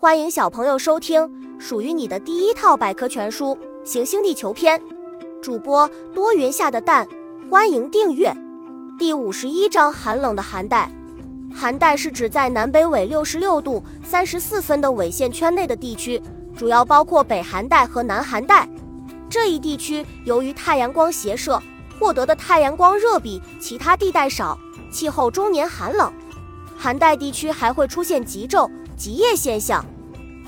[0.00, 1.28] 欢迎小朋友收听
[1.58, 4.78] 属于你的第一套百科全书《行星地球篇》，
[5.42, 7.04] 主播多云下的蛋，
[7.50, 8.32] 欢迎订阅。
[8.96, 10.88] 第五十一章：寒冷的寒带。
[11.52, 16.22] 寒带是指在南北纬六十六度三十四分的纬线圈内的地区，
[16.56, 18.68] 主要包括北寒带和南寒带。
[19.28, 21.60] 这一地区由于太阳光斜射，
[21.98, 24.56] 获得的太阳光热比其他地带少，
[24.92, 26.12] 气候终年寒冷。
[26.80, 29.84] 寒带地区还会出现极昼、极夜现象。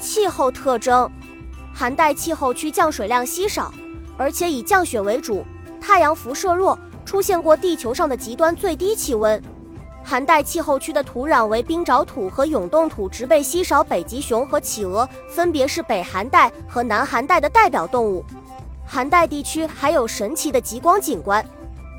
[0.01, 1.11] 气候特征：
[1.75, 3.75] 寒带气候区降水量稀少，
[4.17, 5.45] 而且以降雪为主，
[5.81, 9.43] 太阳辐射弱，出现过地球上的极端最低气温。
[10.05, 13.83] 寒带气候区的土壤为冰沼土和永冻土，植被稀少。
[13.83, 18.25] 北极熊和企鹅分别是北寒带和南寒带的代表动物。
[18.87, 21.45] 寒带地区还有神奇的极光景观。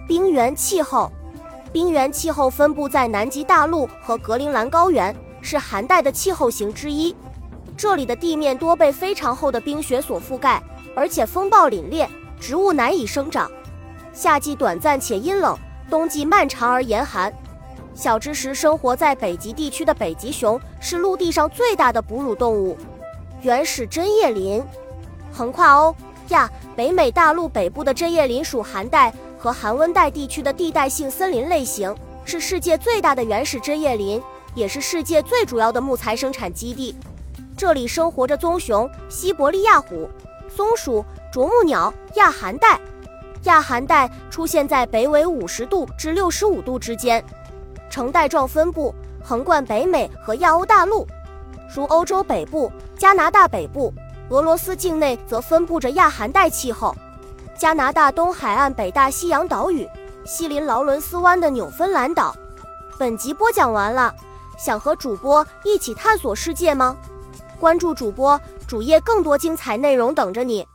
[0.07, 1.11] 冰原气候。
[1.71, 7.15] 冰原气候分布在南极大陆和格陵兰高原，是寒带的气候型之一。
[7.77, 10.61] 这里的地面多被非常厚的冰雪所覆盖，
[10.93, 12.05] 而且风暴凛冽，
[12.39, 13.49] 植物难以生长。
[14.11, 15.57] 夏季短暂且阴冷，
[15.89, 17.33] 冬季漫长而严寒。
[17.93, 22.77] 小知识：生活在北极地区的北极熊是陆地上最大的哺乳动物。
[23.41, 24.61] 原始针叶林，
[25.31, 25.95] 横跨欧
[26.31, 29.13] 亚北美大陆北部的针叶林属寒带。
[29.37, 34.21] 和寒温带地区的地带性森林类型是世界最大的原始针叶林，
[34.53, 36.95] 也是世界最主要的木材生产基地。
[37.57, 40.07] 这里生活着棕熊、西伯利亚虎、
[40.47, 41.91] 松鼠、啄木鸟。
[42.17, 42.79] 亚寒带，
[43.45, 47.23] 亚寒带出现在北纬五十度至六十五度之间，
[47.89, 51.07] 呈带状分布，横贯北美和亚欧大陆，
[51.75, 53.91] 如欧洲北部、加拿大北部、
[54.31, 56.95] 俄罗斯境内则分布着亚寒带气候。
[57.57, 59.85] 加拿大东海岸北大西洋岛屿，
[60.25, 62.33] 西临劳伦斯湾的纽芬兰岛。
[62.97, 64.15] 本集播讲完了，
[64.57, 66.95] 想和主播一起探索世界吗？
[67.59, 70.65] 关注主播主页，更多精彩内容等着你。